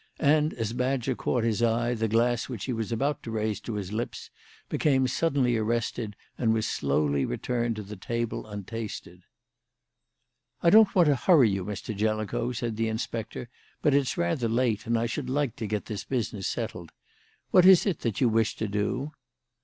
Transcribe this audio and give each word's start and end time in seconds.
And 0.19 0.55
as 0.55 0.73
Badger 0.73 1.13
caught 1.13 1.43
his 1.43 1.61
eye, 1.61 1.93
the 1.93 2.07
glass 2.07 2.49
which 2.49 2.65
he 2.65 2.73
was 2.73 2.91
about 2.91 3.21
to 3.21 3.29
raise 3.29 3.59
to 3.59 3.75
his 3.75 3.93
lips 3.93 4.31
became 4.67 5.07
suddenly 5.07 5.55
arrested 5.57 6.15
and 6.39 6.55
was 6.55 6.67
slowly 6.67 7.23
returned 7.23 7.75
to 7.75 7.83
the 7.83 7.95
table 7.95 8.47
untasted. 8.47 9.21
"I 10.63 10.71
don't 10.71 10.95
want 10.95 11.05
to 11.05 11.15
hurry 11.15 11.51
you, 11.51 11.63
Mr. 11.63 11.95
Jellicoe," 11.95 12.51
said 12.51 12.77
the 12.77 12.87
inspector, 12.87 13.47
"but 13.83 13.93
it's 13.93 14.17
rather 14.17 14.49
late, 14.49 14.87
and 14.87 14.97
I 14.97 15.05
should 15.05 15.29
like 15.29 15.55
to 15.57 15.67
get 15.67 15.85
this 15.85 16.03
business 16.03 16.47
settled. 16.47 16.91
What 17.51 17.67
is 17.67 17.85
it 17.85 17.99
that 17.99 18.19
you 18.19 18.27
wish 18.27 18.55
to 18.55 18.67
do?" 18.67 19.11